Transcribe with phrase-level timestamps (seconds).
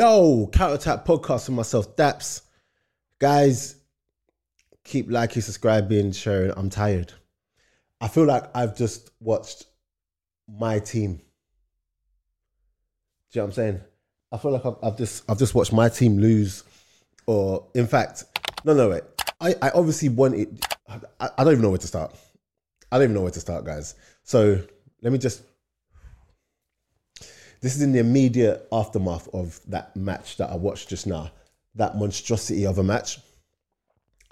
[0.00, 2.40] Yo, Counter Attack podcast for myself, Daps.
[3.18, 3.76] Guys,
[4.82, 6.50] keep liking, subscribing, sharing.
[6.56, 7.12] I'm tired.
[8.00, 9.66] I feel like I've just watched
[10.48, 11.16] my team.
[11.16, 11.22] Do
[13.32, 13.80] you know what I'm saying?
[14.32, 16.64] I feel like I've, I've just I've just watched my team lose,
[17.26, 18.24] or in fact,
[18.64, 19.02] no, no, wait.
[19.38, 20.64] I, I obviously wanted.
[20.88, 22.16] I, I don't even know where to start.
[22.90, 23.96] I don't even know where to start, guys.
[24.22, 24.62] So
[25.02, 25.42] let me just
[27.60, 31.30] this is in the immediate aftermath of that match that I watched just now.
[31.74, 33.18] That monstrosity of a match.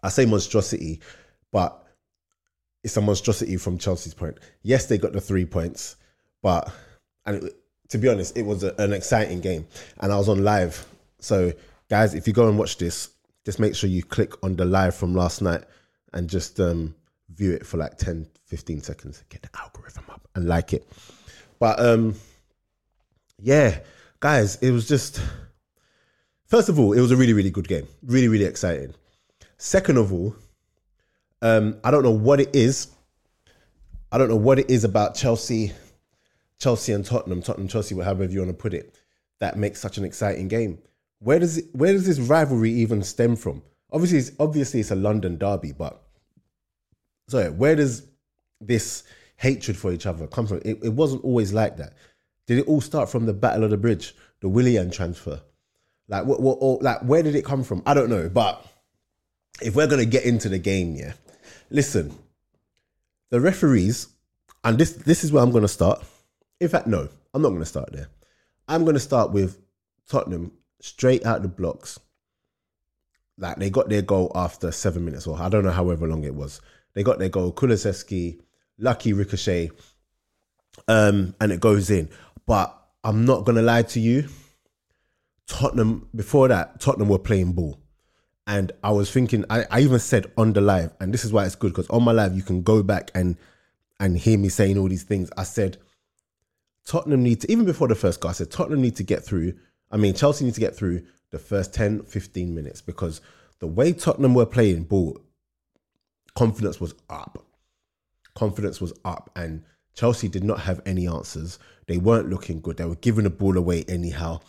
[0.03, 1.01] I say monstrosity,
[1.53, 1.85] but
[2.83, 4.39] it's a monstrosity from Chelsea's point.
[4.63, 5.97] Yes, they got the three points,
[6.43, 6.73] but
[7.27, 7.57] and it,
[7.89, 9.67] to be honest, it was a, an exciting game,
[10.01, 10.87] and I was on live.
[11.21, 11.53] So,
[11.91, 13.11] guys, if you go and watch this,
[13.45, 15.65] just make sure you click on the live from last night
[16.13, 16.95] and just um,
[17.35, 19.25] view it for like 10, 15 seconds.
[19.29, 20.87] Get the algorithm up and like it.
[21.59, 22.15] But um,
[23.41, 23.81] yeah,
[24.21, 25.21] guys, it was just
[26.47, 27.87] first of all, it was a really, really good game.
[28.03, 28.95] Really, really exciting.
[29.59, 30.35] Second of all,
[31.43, 32.89] um, I don't know what it is.
[34.11, 35.73] I don't know what it is about Chelsea,
[36.59, 38.97] Chelsea and Tottenham, Tottenham, Chelsea, however you want to put it,
[39.39, 40.79] that makes such an exciting game.
[41.21, 43.63] Where does it, where does this rivalry even stem from?
[43.93, 46.03] Obviously, it's obviously it's a London derby, but
[47.29, 48.07] sorry, where does
[48.61, 49.05] this
[49.37, 50.59] hatred for each other come from?
[50.65, 51.95] It, it wasn't always like that.
[52.49, 55.43] Did it all start from the Battle of the Bridge, the Willian transfer?
[56.09, 57.83] Like what, what or, like where did it come from?
[57.85, 58.67] I don't know, but
[59.61, 61.13] if we're gonna get into the game, yeah.
[61.69, 62.19] Listen,
[63.29, 64.09] the referees,
[64.65, 66.03] and this this is where I'm gonna start.
[66.59, 68.09] In fact, no, I'm not gonna start there.
[68.67, 69.61] I'm gonna start with
[70.09, 72.01] Tottenham straight out the blocks.
[73.37, 76.35] Like they got their goal after seven minutes, or I don't know however long it
[76.35, 76.63] was.
[76.95, 77.53] They got their goal.
[77.53, 78.41] Kulusevski,
[78.79, 79.71] lucky ricochet,
[80.87, 82.09] um, and it goes in.
[82.49, 84.29] But I'm not gonna lie to you.
[85.47, 87.79] Tottenham before that, Tottenham were playing ball.
[88.47, 91.45] And I was thinking, I, I even said on the live, and this is why
[91.45, 93.37] it's good because on my live you can go back and
[94.01, 95.31] and hear me saying all these things.
[95.37, 95.77] I said
[96.87, 99.53] Tottenham need to, even before the first goal, I said Tottenham need to get through.
[99.91, 103.21] I mean, Chelsea need to get through the first 10, 15 minutes because
[103.59, 105.21] the way Tottenham were playing ball,
[106.35, 107.45] confidence was up.
[108.35, 109.31] Confidence was up.
[109.37, 109.65] And
[109.95, 111.59] Chelsea did not have any answers.
[111.89, 112.77] They weren't looking good.
[112.77, 114.41] They were giving the ball away anyhow.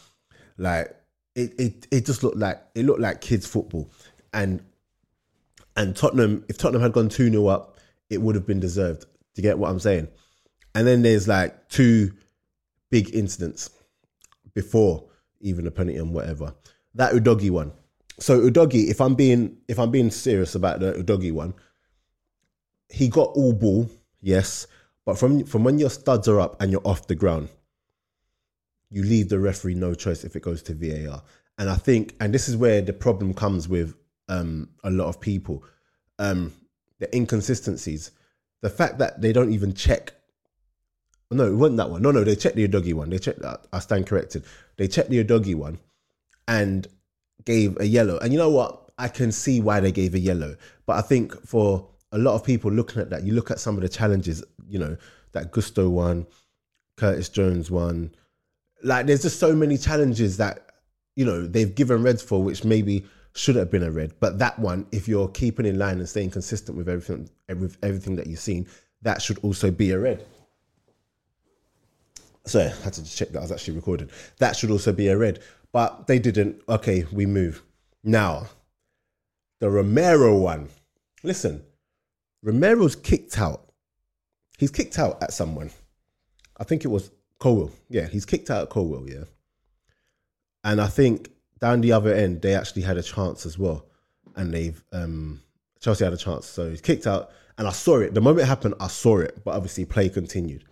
[0.58, 0.96] Like
[1.36, 3.90] it, it, it just looked like it looked like kids football.
[4.34, 4.62] And
[5.76, 7.80] and Tottenham, if Tottenham had gone 2 0 up,
[8.10, 9.06] it would have been deserved.
[9.36, 10.10] To get what I'm saying?
[10.76, 12.12] And then there's like two
[12.90, 13.70] big incidents
[14.54, 15.06] before
[15.40, 16.54] even a penalty and whatever.
[16.96, 17.72] That Udogie one.
[18.20, 21.54] So Udogie, if I'm being if I'm being serious about the Udogie one,
[22.90, 23.90] he got all ball,
[24.22, 24.68] yes,
[25.10, 27.50] but from from when your studs are up and you're off the ground,
[28.92, 31.24] you leave the referee no choice if it goes to VAR.
[31.58, 33.96] And I think, and this is where the problem comes with
[34.28, 35.64] um, a lot of people,
[36.20, 36.54] um,
[37.00, 38.12] the inconsistencies,
[38.62, 40.14] the fact that they don't even check.
[41.32, 42.04] No, it wasn't that one.
[42.04, 43.10] No, no, they checked the Udogie one.
[43.10, 43.66] They checked that.
[43.74, 44.46] I stand corrected.
[44.78, 45.80] They checked the Udogie one,
[46.48, 46.88] and
[47.46, 48.20] gave a yellow.
[48.20, 48.92] And you know what?
[49.00, 50.56] I can see why they gave a yellow,
[50.86, 53.76] but I think for a lot of people looking at that, you look at some
[53.76, 54.98] of the challenges, you know,
[55.32, 56.26] that Gusto one,
[56.96, 58.14] Curtis Jones one.
[58.84, 60.72] Like there's just so many challenges that,
[61.16, 64.14] you know, they've given reds for which maybe should have been a red.
[64.20, 68.16] But that one, if you're keeping in line and staying consistent with everything with everything
[68.16, 68.68] that you've seen,
[69.02, 70.26] that should also be a red.
[72.46, 74.10] So I had to check that I was actually recording.
[74.40, 75.40] That should also be a red.
[75.72, 76.62] But they didn't.
[76.68, 77.62] Okay, we move.
[78.04, 78.48] Now,
[79.60, 80.70] the Romero one.
[81.22, 81.64] Listen,
[82.44, 83.72] Romero's kicked out.
[84.58, 85.72] He's kicked out at someone.
[86.58, 87.72] I think it was Colwill.
[87.90, 89.24] Yeah, he's kicked out at Colwill, yeah.
[90.64, 93.86] And I think down the other end, they actually had a chance as well.
[94.36, 95.42] And they've um
[95.80, 96.46] Chelsea had a chance.
[96.46, 97.32] So he's kicked out.
[97.58, 98.14] And I saw it.
[98.14, 99.44] The moment it happened, I saw it.
[99.44, 100.66] But obviously play continued.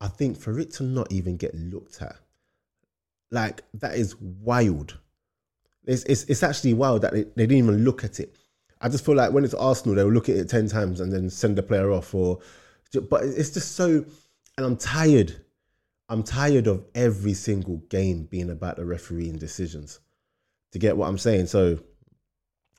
[0.00, 2.16] I think for it to not even get looked at,
[3.30, 4.98] like that is wild.
[5.86, 8.36] It's it's, it's actually wild that they, they didn't even look at it.
[8.80, 11.30] I just feel like when it's Arsenal, they'll look at it 10 times and then
[11.30, 12.40] send the player off or
[13.08, 14.04] but it's just so
[14.56, 15.34] and I'm tired.
[16.08, 20.00] I'm tired of every single game being about the refereeing decisions.
[20.72, 21.46] To get what I'm saying.
[21.46, 21.78] So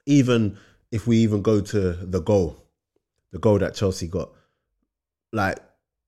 [0.05, 0.57] even
[0.91, 2.57] if we even go to the goal,
[3.31, 4.31] the goal that Chelsea got,
[5.31, 5.59] like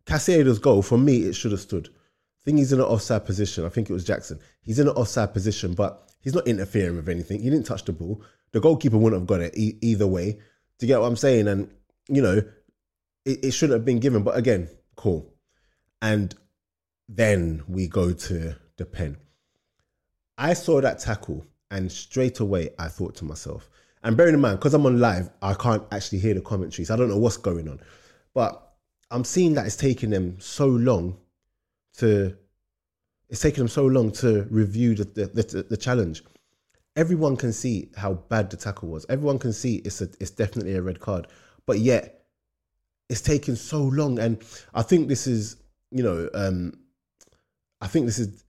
[0.05, 1.87] Caicedo's goal, for me, it should have stood.
[1.87, 3.65] I think he's in an offside position.
[3.65, 4.39] I think it was Jackson.
[4.61, 7.41] He's in an offside position, but he's not interfering with anything.
[7.41, 8.21] He didn't touch the ball
[8.57, 10.39] the goalkeeper wouldn't have got it e- either way.
[10.79, 11.69] To get what I'm saying, and
[12.09, 12.41] you know,
[13.23, 14.23] it, it should have been given.
[14.23, 15.31] But again, cool.
[16.01, 16.33] And
[17.07, 19.17] then we go to the pen.
[20.39, 23.69] I saw that tackle and straight away I thought to myself,
[24.03, 26.89] and bearing in mind, because I'm on live, I can't actually hear the commentaries.
[26.89, 27.79] I don't know what's going on.
[28.33, 28.73] But
[29.11, 31.17] I'm seeing that it's taking them so long
[31.97, 32.35] to
[33.29, 36.23] it's taking them so long to review the the, the, the challenge.
[36.97, 39.05] Everyone can see how bad the tackle was.
[39.07, 41.27] Everyone can see it's a it's definitely a red card.
[41.65, 42.25] But yet
[43.09, 44.19] it's taken so long.
[44.19, 45.57] And I think this is,
[45.91, 46.73] you know, um,
[47.79, 48.43] I think this is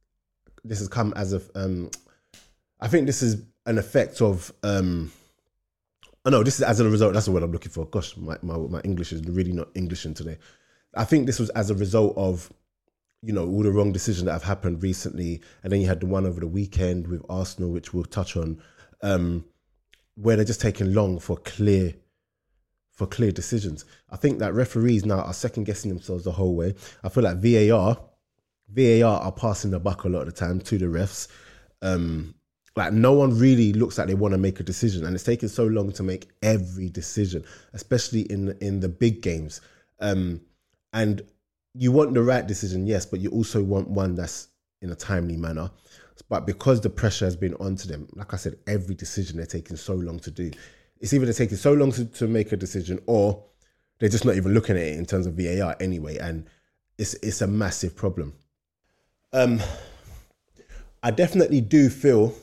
[0.65, 1.91] this has come as a um,
[2.81, 5.13] I think this is an effect of um,
[6.25, 7.15] oh no, this is as a result.
[7.15, 7.87] That's the word I'm looking for.
[7.87, 10.39] Gosh, my, my, my English is really not Englishing today.
[10.95, 12.51] I think this was as a result of
[13.23, 16.07] you know all the wrong decisions that have happened recently, and then you had the
[16.07, 18.63] one over the weekend with Arsenal, which we'll touch on,
[19.03, 19.45] um,
[20.15, 21.95] where they're just taking long for clear
[22.93, 23.85] for clear decisions.
[24.11, 26.75] I think that referees now are second guessing themselves the whole way.
[27.05, 27.97] I feel like VAR,
[28.69, 31.29] VAR are passing the buck a lot of the time to the refs.
[31.81, 32.35] Um,
[32.75, 35.49] like no one really looks like they want to make a decision, and it's taking
[35.49, 39.61] so long to make every decision, especially in in the big games.
[40.01, 40.41] Um,
[40.93, 41.23] and
[41.75, 44.49] you want the right decision, yes, but you also want one that's
[44.83, 45.71] in a timely manner.
[46.29, 49.77] But because the pressure has been onto them, like I said, every decision they're taking
[49.77, 50.51] so long to do
[51.01, 53.45] it's either they're taking so long to, to make a decision or
[53.99, 56.47] they're just not even looking at it in terms of VAR anyway, and
[56.99, 58.35] it's it's a massive problem.
[59.33, 59.61] Um,
[61.03, 62.35] I definitely do feel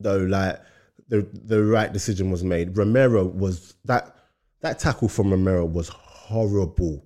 [0.00, 0.60] though like
[1.08, 2.76] the the right decision was made.
[2.76, 4.16] Romero was that
[4.60, 7.04] that tackle from Romero was horrible.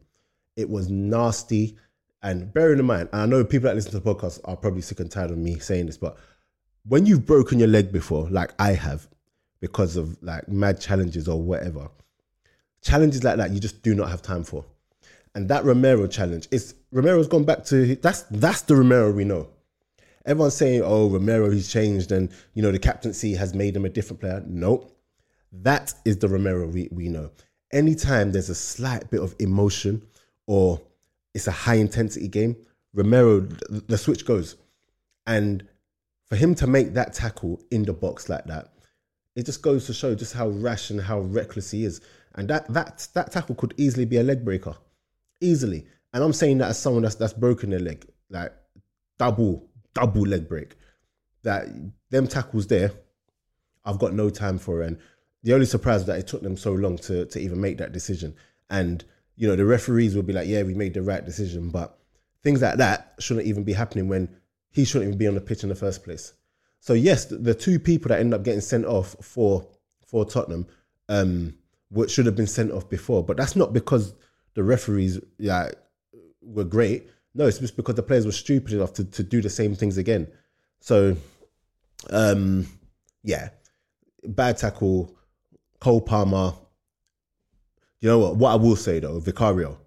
[0.56, 1.76] It was nasty.
[2.22, 5.00] And bearing in mind, I know people that listen to the podcast are probably sick
[5.00, 6.16] and tired of me saying this, but
[6.87, 9.08] when you've broken your leg before, like I have,
[9.62, 11.88] because of like mad challenges or whatever.
[12.82, 14.64] Challenges like that you just do not have time for.
[15.34, 19.49] And that Romero challenge is Romero's gone back to that's that's the Romero we know.
[20.26, 23.88] Everyone's saying, "Oh, Romero, he's changed, and you know the captaincy has made him a
[23.88, 24.94] different player." Nope,
[25.52, 27.31] that is the Romero we, we know.
[27.72, 30.02] Anytime there's a slight bit of emotion
[30.47, 30.81] or
[31.35, 32.56] it's a high intensity game,
[32.94, 34.56] Romero the switch goes,
[35.27, 35.67] and
[36.27, 38.73] for him to make that tackle in the box like that,
[39.35, 42.00] it just goes to show just how rash and how reckless he is.
[42.35, 44.75] And that that that tackle could easily be a leg breaker,
[45.41, 45.87] easily.
[46.12, 48.53] And I'm saying that as someone that's that's broken their leg, like
[49.19, 50.77] double double leg break.
[51.43, 51.67] That
[52.11, 52.93] them tackles there,
[53.85, 54.83] I've got no time for.
[54.83, 54.99] And
[55.43, 58.35] the only surprise that it took them so long to to even make that decision.
[58.71, 59.05] And
[59.43, 61.99] you know the referees will be like, yeah, we made the right decision, but
[62.44, 64.29] things like that shouldn't even be happening when
[64.71, 66.35] he shouldn't even be on the pitch in the first place.
[66.79, 69.67] So yes, the, two people that end up getting sent off for
[70.06, 70.69] for Tottenham,
[71.09, 71.55] um,
[72.06, 74.15] should have been sent off before, but that's not because
[74.55, 75.73] the referees yeah
[76.41, 77.11] were great.
[77.35, 79.99] No, it's just because the players were stupid enough to, to do the same things
[79.99, 80.29] again.
[80.79, 81.17] So,
[82.11, 82.69] um,
[83.25, 83.49] yeah,
[84.23, 85.17] bad tackle,
[85.81, 86.53] Cole Palmer.
[88.02, 88.37] You know what?
[88.37, 89.78] What I will say though, Vicario.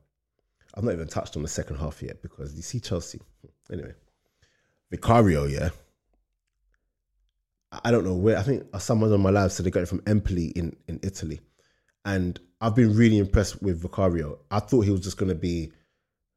[0.74, 3.22] I've not even touched on the second half yet because you see Chelsea.
[3.72, 3.94] Anyway,
[4.92, 5.70] Vicario, yeah
[7.84, 8.38] I don't know where.
[8.38, 11.42] I think someone on my live said they got it from Empoli in, in Italy,
[12.06, 14.40] and I've been really impressed with Vicario.
[14.52, 15.72] I thought he was just going to be,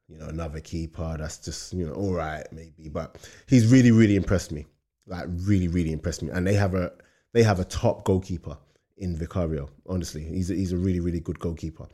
[0.08, 3.16] you know, another keeper that's just you know all right maybe, but
[3.46, 4.66] he's really really impressed me.
[5.06, 6.92] Like really really impressed me, and they have a
[7.32, 8.56] they have a top goalkeeper
[8.98, 9.70] in Vicario.
[9.86, 11.86] Honestly, he's a, he's a really really good goalkeeper.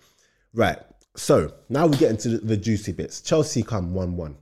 [0.53, 0.79] Right.
[1.17, 3.21] So now we get into the, the juicy bits.
[3.21, 4.37] Chelsea come one one.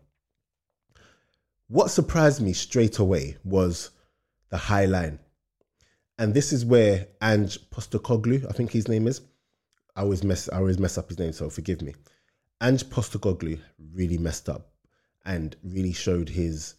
[1.68, 3.90] What surprised me straight away was
[4.50, 5.18] the high line.
[6.18, 9.22] And this is where Ange Postecoglou, I think his name is.
[9.96, 11.94] I always mess I always mess up his name, so forgive me.
[12.62, 13.58] Ange Postecoglou
[13.94, 14.70] really messed up
[15.24, 16.74] and really showed his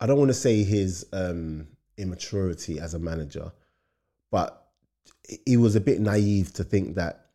[0.00, 3.52] I don't want to say his um, immaturity as a manager,
[4.32, 4.61] but
[5.46, 7.26] he was a bit naive to think that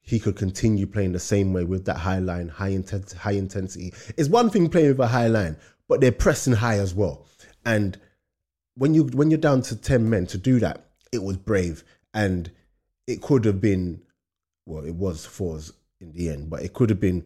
[0.00, 3.92] he could continue playing the same way with that high line, high intensity, high intensity.
[4.16, 7.26] It's one thing playing with a high line, but they're pressing high as well.
[7.66, 7.98] And
[8.74, 11.84] when you when you're down to ten men to do that, it was brave,
[12.14, 12.50] and
[13.06, 14.00] it could have been,
[14.64, 17.24] well, it was fours in the end, but it could have been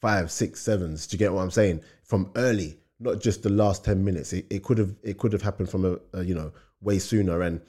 [0.00, 1.06] five, six, sevens.
[1.06, 1.82] Do you get what I'm saying?
[2.02, 4.32] From early, not just the last ten minutes.
[4.32, 7.42] It, it could have it could have happened from a, a you know way sooner,
[7.42, 7.60] and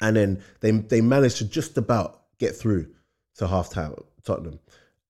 [0.00, 2.86] and then they they managed to just about get through
[3.36, 4.58] to half time Tottenham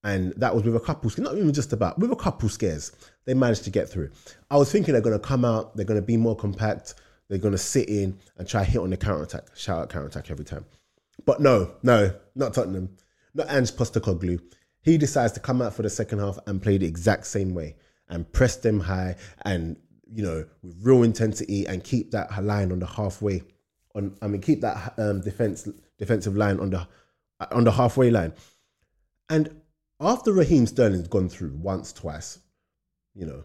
[0.06, 2.92] and that was with a couple, not even just about, with a couple scares.
[3.24, 4.10] They managed to get through.
[4.48, 6.94] I was thinking they're going to come out, they're going to be more compact,
[7.28, 10.06] they're going to sit in and try hit on the counter attack, shout out counter
[10.06, 10.64] attack every time.
[11.24, 12.96] But no, no, not Tottenham,
[13.34, 14.40] not Ange Postecoglou.
[14.80, 17.74] He decides to come out for the second half and play the exact same way
[18.08, 19.76] and press them high and
[20.12, 23.42] you know, with real intensity and keep that line on the halfway.
[23.96, 26.86] On I mean, keep that um, defense defensive line on the
[27.50, 28.32] on the halfway line.
[29.28, 29.60] And
[30.00, 32.38] after Raheem Sterling's gone through once, twice,
[33.14, 33.42] you know,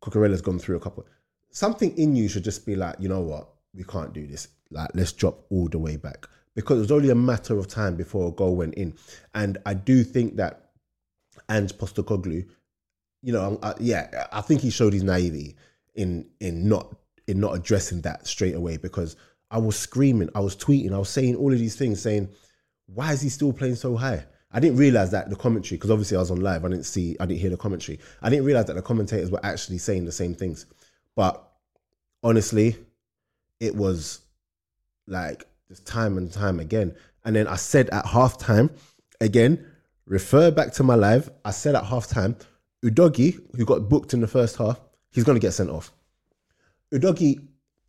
[0.00, 1.06] Cucurella's gone through a couple.
[1.50, 4.48] Something in you should just be like, you know what, we can't do this.
[4.70, 7.96] Like, let's drop all the way back because it was only a matter of time
[7.96, 8.94] before a goal went in.
[9.34, 10.70] And I do think that
[11.48, 12.46] Ange Postecoglou,
[13.22, 15.56] you know, I, yeah, I think he showed his naivety
[15.94, 16.94] in in not
[17.26, 19.16] in not addressing that straight away because
[19.50, 22.28] I was screaming, I was tweeting, I was saying all of these things, saying,
[22.86, 24.24] why is he still playing so high?
[24.52, 27.16] I didn't realize that the commentary, because obviously I was on live, I didn't see,
[27.18, 27.98] I didn't hear the commentary.
[28.22, 30.66] I didn't realize that the commentators were actually saying the same things.
[31.16, 31.42] But
[32.22, 32.76] honestly,
[33.58, 34.20] it was
[35.06, 36.94] like just time and time again.
[37.24, 38.70] And then I said at halftime,
[39.20, 39.66] again,
[40.06, 41.30] refer back to my live.
[41.44, 42.40] I said at halftime,
[42.84, 45.92] Udogie, who got booked in the first half, he's going to get sent off.
[46.94, 47.46] Udogie,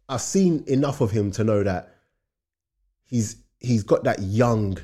[0.10, 1.94] I've seen enough of him to know that
[3.04, 4.78] he's he's got that young,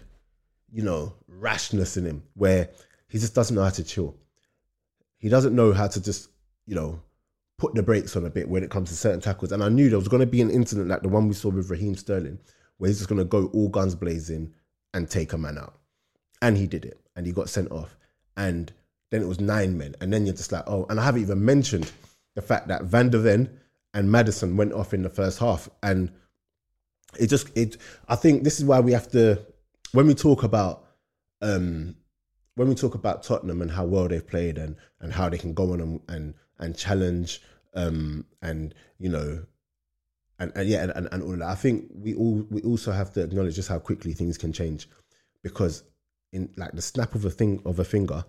[0.71, 2.69] you know, rashness in him where
[3.07, 4.15] he just doesn't know how to chill.
[5.17, 6.29] He doesn't know how to just,
[6.65, 7.01] you know,
[7.57, 9.51] put the brakes on a bit when it comes to certain tackles.
[9.51, 11.49] And I knew there was going to be an incident like the one we saw
[11.49, 12.39] with Raheem Sterling,
[12.77, 14.53] where he's just going to go all guns blazing
[14.93, 15.77] and take a man out.
[16.41, 16.99] And he did it.
[17.15, 17.95] And he got sent off.
[18.35, 18.71] And
[19.11, 19.95] then it was nine men.
[20.01, 21.91] And then you're just like, oh, and I haven't even mentioned
[22.33, 23.59] the fact that Van der Ven
[23.93, 25.69] and Maddison went off in the first half.
[25.83, 26.11] And
[27.19, 29.41] it just, it, I think this is why we have to,
[29.91, 30.85] when we talk about,
[31.41, 31.95] um,
[32.55, 35.53] when we talk about Tottenham and how well they've played and, and how they can
[35.53, 37.41] go on and, and, and challenge
[37.73, 39.43] um, and you know
[40.39, 41.47] and, and yeah and, and, all that.
[41.49, 44.87] I think we all we also have to acknowledge just how quickly things can change
[45.43, 45.83] because
[46.33, 48.25] in like the snap of a thing of a finger,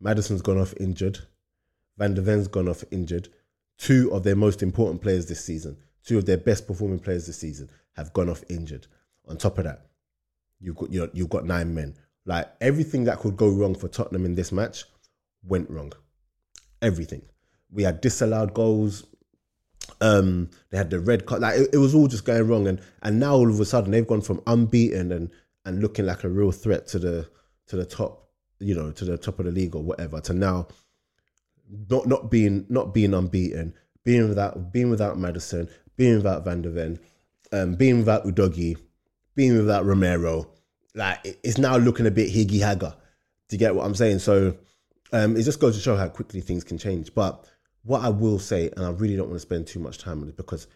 [0.00, 1.18] Maddison's gone off injured,
[1.96, 3.28] Van der Ven's gone off injured.
[3.78, 7.38] Two of their most important players this season, two of their best performing players this
[7.38, 8.86] season, have gone off injured.
[9.28, 9.86] On top of that,
[10.60, 11.94] you've got you you've got nine men.
[12.24, 14.84] Like everything that could go wrong for Tottenham in this match
[15.44, 15.92] went wrong
[16.82, 17.22] everything.
[17.70, 19.04] We had disallowed goals.
[20.00, 21.42] Um, they had the red card.
[21.42, 23.90] Like it, it was all just going wrong, and and now all of a sudden
[23.90, 25.30] they've gone from unbeaten and
[25.64, 27.28] and looking like a real threat to the
[27.68, 28.28] to the top,
[28.58, 30.68] you know, to the top of the league or whatever, to now
[31.88, 36.70] not not being not being unbeaten, being without being without Maddison, being without Van der
[36.70, 36.98] Ven,
[37.52, 38.76] um, being without Udogie,
[39.34, 40.50] being without Romero.
[40.94, 42.94] Like it's now looking a bit higgy hagger.
[43.48, 44.20] Do you get what I'm saying?
[44.20, 44.56] So
[45.12, 47.14] um, it just goes to show how quickly things can change.
[47.14, 47.44] But
[47.82, 50.28] what I will say, and I really don't want to spend too much time on
[50.28, 50.66] it because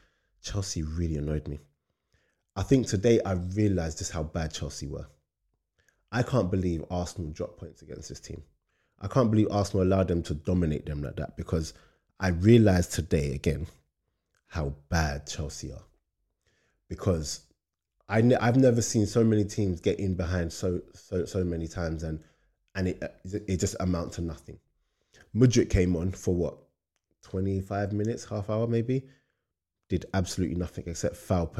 [0.42, 1.58] Chelsea really annoyed me.
[2.56, 5.06] I think today I realised just how bad Chelsea were.
[6.12, 8.42] I can't believe Arsenal dropped points against this team.
[9.00, 11.74] I can't believe Arsenal allowed them to dominate them like that because
[12.18, 13.66] I realised today again
[14.46, 15.84] how bad Chelsea are.
[16.88, 17.42] Because
[18.08, 22.02] I I've never seen so many teams get in behind so so so many times
[22.02, 22.20] and
[22.74, 24.58] and it it just amounts to nothing.
[25.34, 26.58] Mudryk came on for what,
[27.22, 29.04] 25 minutes, half hour maybe,
[29.88, 31.54] did absolutely nothing except foul,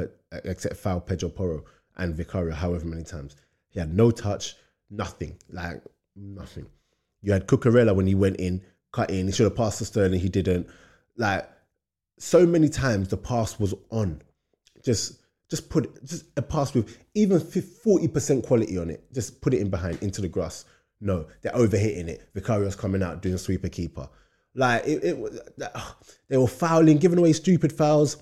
[0.45, 1.65] except foul Pedro Porro
[1.97, 3.37] and Vicario however many times.
[3.69, 4.57] He had no touch,
[4.91, 5.83] nothing, like
[6.17, 6.67] nothing.
[7.23, 8.63] You had Cucurella when he went in,
[8.93, 10.69] cut in, he should have passed to Sterling, he didn't.
[11.17, 11.49] Like
[12.19, 14.23] so many times the pass was on.
[14.85, 19.13] Just just put just a pass with even 40% quality on it.
[19.13, 20.65] Just put it in behind into the grass.
[21.01, 22.31] No, they're overhitting it.
[22.35, 24.09] Vicario's coming out doing a sweeper keeper.
[24.55, 25.57] Like it, it
[26.29, 28.17] they were fouling, giving away stupid fouls,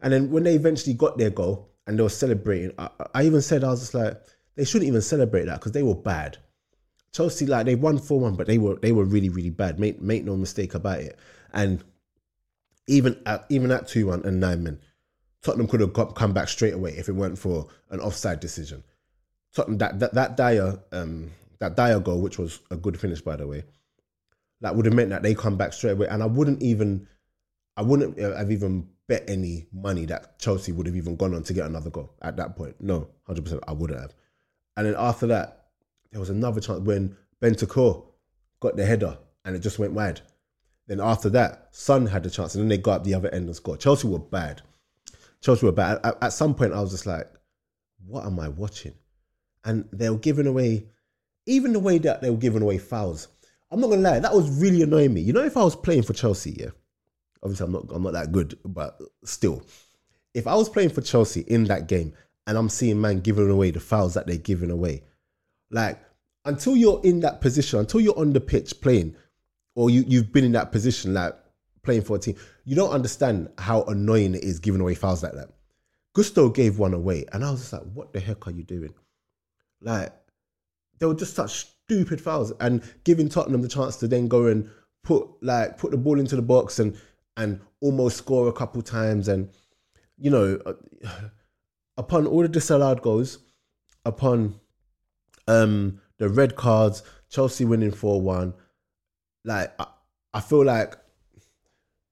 [0.00, 3.42] and then when they eventually got their goal and they were celebrating, I, I even
[3.42, 4.20] said I was just like,
[4.56, 6.38] they shouldn't even celebrate that because they were bad.
[7.12, 9.78] Chelsea, like they won four one, but they were they were really really bad.
[9.78, 11.18] Make make no mistake about it.
[11.52, 11.84] And
[12.86, 14.80] even at even at two one and nine men,
[15.42, 18.82] Tottenham could have got, come back straight away if it weren't for an offside decision.
[19.54, 23.36] Tottenham that that that Dier um, that Dier goal, which was a good finish by
[23.36, 23.64] the way,
[24.62, 26.06] that would have meant that they come back straight away.
[26.08, 27.06] And I wouldn't even,
[27.76, 31.52] I wouldn't have even bet any money that Chelsea would have even gone on to
[31.52, 32.76] get another goal at that point.
[32.80, 34.14] No, hundred percent, I wouldn't have.
[34.76, 35.61] And then after that,
[36.12, 38.04] there was another chance when Bentancur
[38.60, 40.20] got the header and it just went wide.
[40.86, 43.46] Then after that, Son had the chance, and then they got up the other end
[43.46, 43.80] and scored.
[43.80, 44.62] Chelsea were bad.
[45.40, 46.00] Chelsea were bad.
[46.04, 47.28] At, at some point, I was just like,
[48.06, 48.94] "What am I watching?"
[49.64, 50.86] And they were giving away
[51.46, 53.28] even the way that they were giving away fouls.
[53.70, 55.22] I'm not gonna lie, that was really annoying me.
[55.22, 56.70] You know, if I was playing for Chelsea, yeah,
[57.42, 59.64] obviously I'm not I'm not that good, but still,
[60.34, 62.12] if I was playing for Chelsea in that game
[62.46, 65.04] and I'm seeing man giving away the fouls that they're giving away,
[65.72, 65.98] like
[66.44, 69.16] until you're in that position, until you're on the pitch playing,
[69.74, 71.34] or you you've been in that position, like
[71.82, 72.36] playing for a team.
[72.64, 75.48] You don't understand how annoying it is giving away fouls like that.
[76.14, 78.94] Gusto gave one away, and I was just like, "What the heck are you doing?"
[79.80, 80.12] Like,
[80.98, 84.68] they were just such stupid fouls, and giving Tottenham the chance to then go and
[85.02, 86.96] put like put the ball into the box and
[87.36, 89.48] and almost score a couple times, and
[90.18, 90.60] you know,
[91.96, 93.38] upon all the disallowed goals,
[94.04, 94.60] upon
[95.48, 98.54] um the red cards, Chelsea winning four one,
[99.44, 99.86] like I,
[100.34, 100.96] I feel like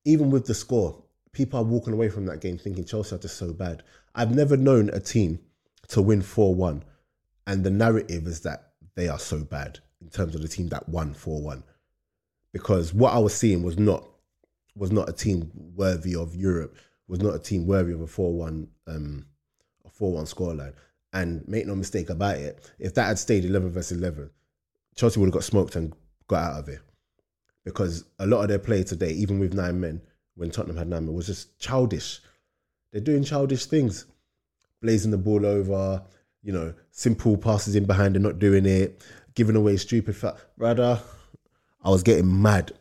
[0.05, 3.37] even with the score, people are walking away from that game thinking Chelsea are just
[3.37, 3.83] so bad.
[4.15, 5.41] I've never known a team
[5.89, 6.85] to win 4 1,
[7.47, 10.89] and the narrative is that they are so bad in terms of the team that
[10.89, 11.63] won 4 1.
[12.53, 14.07] Because what I was seeing was not
[14.77, 16.77] was not a team worthy of Europe,
[17.09, 19.27] was not a team worthy of a 4 1 um,
[19.85, 20.75] a 4 1 scoreline.
[21.13, 24.31] And make no mistake about it, if that had stayed 11 versus 11,
[24.95, 25.93] Chelsea would have got smoked and
[26.29, 26.81] got out of it.
[27.65, 30.01] Because a lot of their play today, even with nine men,
[30.37, 32.21] when Tottenham had nine men, was just childish.
[32.93, 34.07] They're doing childish things,
[34.81, 36.03] blazing the ball over,
[36.43, 39.03] you know, simple passes in behind and not doing it,
[39.35, 40.37] giving away stupid fat.
[40.57, 41.01] Rather,
[41.83, 42.73] I was getting mad.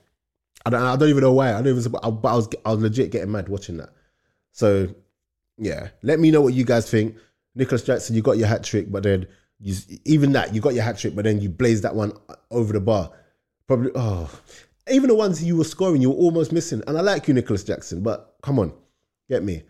[0.66, 1.50] I don't, I don't even know why.
[1.50, 3.90] I don't even, but I was, I was legit getting mad watching that.
[4.52, 4.94] So,
[5.58, 7.16] yeah, let me know what you guys think.
[7.56, 9.28] Nicolas Jackson, you got your hat trick, but then
[9.60, 9.76] you,
[10.06, 12.14] even that, you got your hat trick, but then you blazed that one
[12.52, 13.12] over the bar.
[13.68, 14.30] Probably, oh,
[14.90, 16.82] even the ones you were scoring, you were almost missing.
[16.88, 18.74] And I like you, Nicolas Jackson, but come on,
[19.30, 19.64] get me.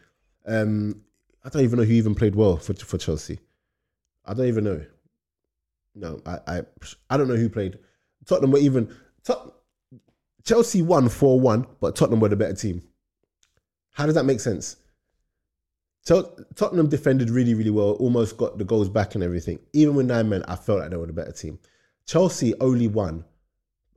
[0.46, 1.02] Um,
[1.44, 3.40] I don't even know who even played well for for Chelsea.
[4.26, 4.86] I don't even know.
[5.96, 6.62] No, I I,
[7.10, 7.80] I don't know who played.
[8.26, 8.94] Tottenham were even
[9.24, 9.56] Tot-
[10.44, 12.84] Chelsea won four one, but Tottenham were the better team.
[13.92, 14.78] How does that make sense?
[16.06, 19.60] Tottenham defended really, really well, almost got the goals back and everything.
[19.74, 21.60] Even with nine men, I felt like they were the better team.
[22.06, 23.26] Chelsea only won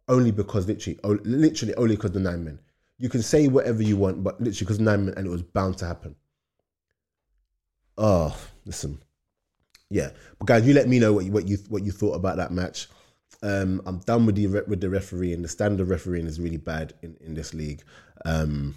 [0.08, 2.58] only because literally, literally only because the nine men.
[2.98, 5.78] You can say whatever you want, but literally because nine men, and it was bound
[5.78, 6.14] to happen.
[7.96, 9.02] Oh, listen,
[9.90, 10.10] yeah.
[10.38, 12.52] But guys, you let me know what you what you what you thought about that
[12.52, 12.88] match.
[13.42, 15.42] Um, I'm done with the with the refereeing.
[15.42, 17.82] The standard refereeing is really bad in, in this league.
[18.24, 18.74] Um,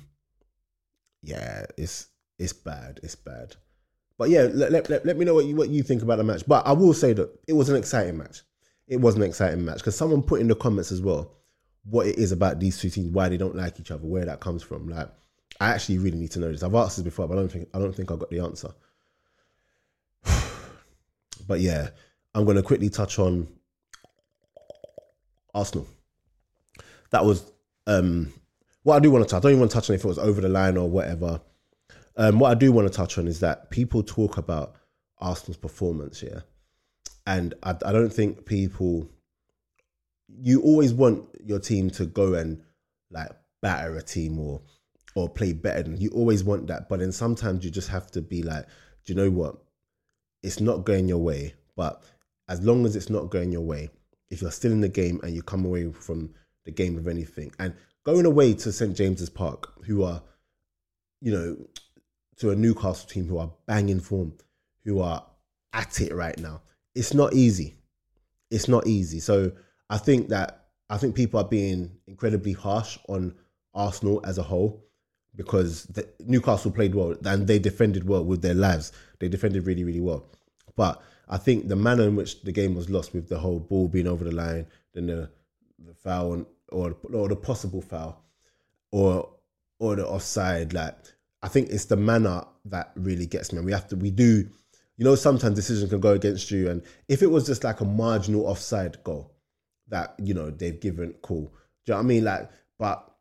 [1.22, 3.00] yeah, it's it's bad.
[3.04, 3.56] It's bad.
[4.18, 6.24] But yeah, let, let, let, let me know what you what you think about the
[6.24, 6.44] match.
[6.48, 8.42] But I will say that it was an exciting match.
[8.88, 11.36] It was an exciting match because someone put in the comments as well
[11.86, 14.40] what it is about these two teams, why they don't like each other, where that
[14.40, 14.88] comes from.
[14.88, 15.10] Like,
[15.60, 16.64] I actually really need to know this.
[16.64, 18.72] I've asked this before, but I don't think I don't think I got the answer.
[21.48, 21.90] but yeah,
[22.34, 23.48] I'm going to quickly touch on
[25.54, 25.88] Arsenal.
[27.12, 27.52] That was
[27.88, 28.34] um,
[28.84, 29.38] what I do want to touch.
[29.38, 31.40] I don't even want to touch on if it was over the line or whatever.
[32.18, 34.76] Um, what I do want to touch on is that people talk about
[35.20, 36.42] Arsenal's performance, yeah,
[37.28, 39.10] and I, I don't think people.
[40.28, 42.62] You always want your team to go and
[43.12, 43.30] like
[43.62, 44.62] batter a team or
[45.16, 48.22] or play better than you always want that, but then sometimes you just have to
[48.22, 48.66] be like,
[49.06, 49.56] do you know what?
[50.44, 52.04] It's not going your way, but
[52.50, 53.90] as long as it's not going your way,
[54.30, 56.34] if you're still in the game and you come away from
[56.66, 57.74] the game with anything, and
[58.04, 60.22] going away to St James's Park, who are,
[61.22, 61.58] you know,
[62.38, 64.34] to a Newcastle team who are banging form,
[64.84, 65.26] who are
[65.74, 66.62] at it right now,
[66.94, 67.76] it's not easy.
[68.52, 69.20] It's not easy.
[69.20, 69.52] So
[69.90, 73.34] I think that I think people are being incredibly harsh on
[73.74, 74.86] Arsenal as a whole
[75.36, 78.92] because the, Newcastle played well and they defended well with their lives.
[79.20, 80.26] They defended really, really well.
[80.76, 83.88] But I think the manner in which the game was lost with the whole ball
[83.88, 85.30] being over the line, then the
[85.86, 88.24] the foul or or the possible foul,
[88.92, 89.30] or
[89.80, 90.96] or the offside, like
[91.46, 93.62] I think it's the manner that really gets me.
[93.62, 94.50] We have to we do,
[94.98, 97.86] you know, sometimes decisions can go against you, and if it was just like a
[97.86, 99.32] marginal offside goal
[99.90, 101.54] that you know they've given, cool.
[101.86, 102.24] Do you know what I mean?
[102.24, 103.12] Like, but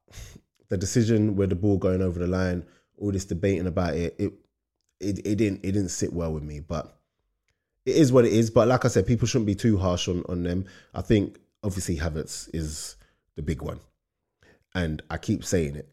[0.71, 2.65] the decision with the ball going over the line,
[2.97, 4.33] all this debating about it, it
[5.01, 6.61] it, it didn't it didn't sit well with me.
[6.61, 6.97] But
[7.85, 8.49] it is what it is.
[8.49, 10.65] But like I said, people shouldn't be too harsh on, on them.
[10.95, 12.97] I think obviously Havertz is
[13.37, 13.81] the big one.
[14.75, 15.91] And I keep saying it.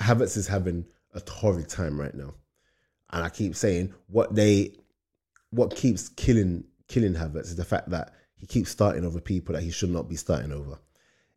[0.00, 2.34] Havertz is having a torrid time right now.
[3.10, 4.74] And I keep saying what they
[5.50, 9.62] what keeps killing killing Havertz is the fact that he keeps starting over people that
[9.62, 10.78] he should not be starting over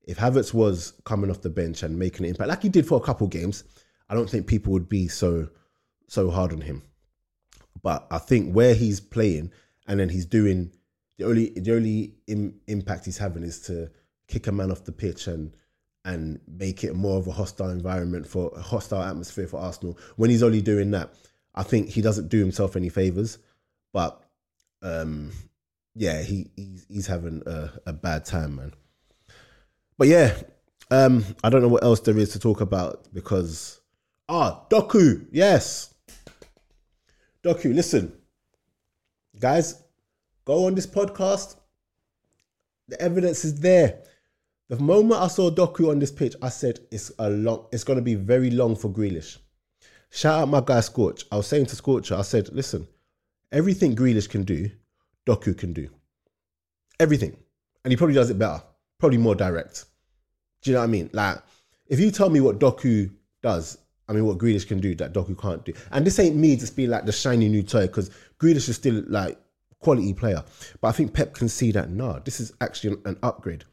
[0.06, 2.98] if Havertz was coming off the bench and making an impact, like he did for
[2.98, 3.64] a couple games,
[4.10, 5.50] I don't think people would be so
[6.08, 6.84] so hard on him.
[7.82, 9.52] But I think where he's playing
[9.88, 10.72] and then he's doing
[11.18, 13.90] the only the only Im, impact he's having is to
[14.28, 15.56] kick a man off the pitch and
[16.06, 19.98] and make it more of a hostile environment for a hostile atmosphere for Arsenal.
[20.18, 21.14] When he's only doing that,
[21.56, 23.38] I think he doesn't do himself any favors.
[23.94, 24.22] But
[24.82, 25.32] um,
[25.96, 28.74] yeah, he he's, he's having a, a bad time, man.
[29.98, 30.36] But yeah,
[30.92, 33.80] Um, I don't know what else there is to talk about because
[34.30, 35.94] ah, Doku, yes.
[37.44, 38.14] Doku, listen.
[39.40, 39.82] Guys,
[40.46, 41.56] go on this podcast.
[42.90, 44.04] The evidence is there.
[44.70, 48.02] The moment I saw Doku on this pitch, I said it's a long it's gonna
[48.02, 49.38] be very long for Grealish.
[50.10, 51.26] Shout out my guy Scorch.
[51.32, 52.88] I was saying to Scorcher, I said, listen,
[53.52, 54.70] everything Grealish can do,
[55.26, 55.90] Doku can do.
[57.00, 57.36] Everything.
[57.84, 58.62] And he probably does it better.
[59.00, 59.86] Probably more direct.
[60.62, 61.10] Do you know what I mean?
[61.14, 61.40] Like,
[61.88, 65.40] if you tell me what Doku does, I mean, what Grealish can do that Doku
[65.40, 65.74] can't do.
[65.92, 69.04] And this ain't me just being like the shiny new toy because Grealish is still
[69.08, 69.38] like
[69.80, 70.44] quality player.
[70.80, 73.66] But I think Pep can see that, nah, this is actually an upgrade.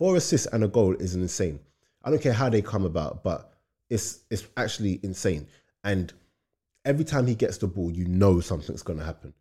[0.00, 1.60] Four assists and a goal is insane.
[2.02, 3.52] I don't care how they come about, but
[3.90, 5.46] it's it's actually insane.
[5.84, 6.10] And
[6.86, 9.34] every time he gets the ball, you know something's going to happen.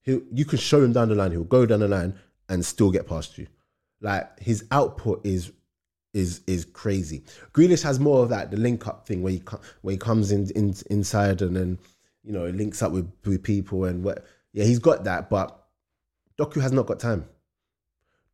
[0.00, 1.32] He, you can show him down the line.
[1.32, 2.14] He'll go down the line
[2.48, 3.46] and still get past you.
[4.00, 5.52] Like his output is
[6.14, 7.22] is is crazy.
[7.52, 9.42] Grealish has more of that the link up thing where he
[9.82, 11.78] where he comes in, in inside and then
[12.24, 14.24] you know links up with, with people and what.
[14.54, 15.62] Yeah, he's got that, but
[16.38, 17.28] Doku has not got time.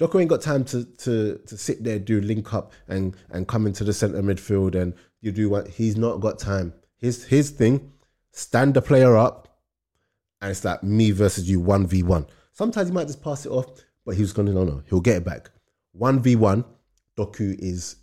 [0.02, 3.68] Doku ain't got time to to to sit there, do link up and and come
[3.68, 6.74] into the centre midfield and you do what he's not got time.
[6.98, 7.92] His his thing,
[8.32, 9.60] stand the player up,
[10.40, 12.26] and it's like me versus you one v one.
[12.52, 13.66] Sometimes he might just pass it off,
[14.04, 15.50] but he was gonna no no, he'll get it back.
[15.92, 16.64] One v one
[17.16, 17.96] Doku is.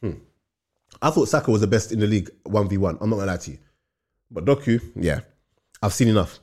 [0.00, 0.14] Hmm.
[1.00, 2.98] I thought Saka was the best in the league 1v1.
[3.00, 3.58] I'm not going to lie to you.
[4.30, 5.20] But Doku, yeah,
[5.82, 6.40] I've seen enough.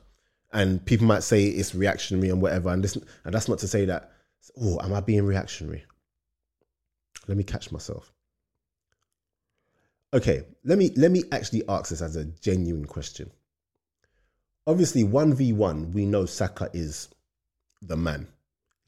[0.54, 2.70] And people might say it's reactionary and whatever.
[2.70, 4.12] And, this, and that's not to say that,
[4.60, 5.84] oh, am I being reactionary?
[7.28, 8.12] Let me catch myself.
[10.14, 13.32] Okay, let me let me actually ask this as a genuine question.
[14.68, 17.10] Obviously, 1v1, we know Saka is
[17.82, 18.28] the man.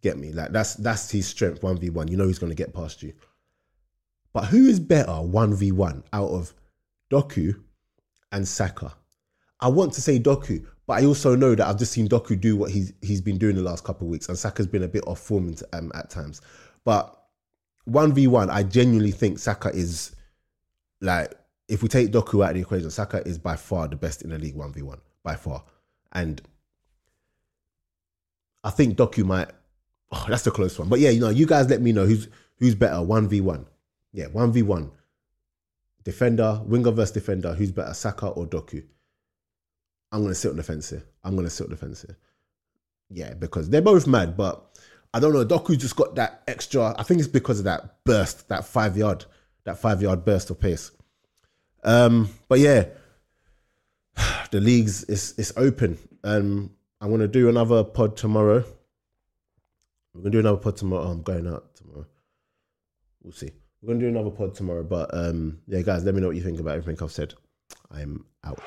[0.01, 0.33] Get me?
[0.33, 2.09] Like that's that's his strength, one v one.
[2.09, 3.13] You know he's gonna get past you.
[4.33, 6.53] But who is better one v one out of
[7.09, 7.55] Doku
[8.31, 8.93] and Saka?
[9.61, 12.55] I want to say Doku, but I also know that I've just seen Doku do
[12.55, 15.03] what he's he's been doing the last couple of weeks, and Saka's been a bit
[15.07, 16.41] off form um, at times.
[16.83, 17.17] But
[17.85, 20.15] one v one, I genuinely think Saka is
[21.01, 21.33] like
[21.67, 24.29] if we take Doku out of the equation, Saka is by far the best in
[24.29, 25.63] the league one v one by far,
[26.11, 26.41] and
[28.63, 29.49] I think Doku might
[30.13, 30.89] Oh, that's a close one.
[30.89, 32.27] But yeah, you know, you guys let me know who's
[32.59, 33.65] who's better, one v one.
[34.11, 34.91] Yeah, one v one.
[36.03, 37.55] Defender, winger versus defender.
[37.55, 38.83] Who's better, Saka or Doku?
[40.13, 41.03] I'm gonna sit on the fence here.
[41.23, 42.15] I'm gonna sit on the fence here.
[43.09, 44.79] Yeah, because they're both mad, but
[45.11, 45.43] I don't know.
[45.43, 46.95] Doku just got that extra.
[46.97, 49.25] I think it's because of that burst, that five yard,
[49.63, 50.91] that five yard burst of pace.
[51.83, 52.85] Um, but yeah,
[54.51, 55.97] the leagues is is open.
[56.23, 56.71] Um,
[57.01, 58.63] I'm gonna do another pod tomorrow.
[60.13, 61.05] We're gonna do another pod tomorrow.
[61.05, 62.05] Oh, I'm going out tomorrow.
[63.23, 63.49] We'll see.
[63.81, 64.83] We're gonna do another pod tomorrow.
[64.83, 67.33] But um, yeah, guys, let me know what you think about everything I've said.
[67.89, 68.59] I'm out.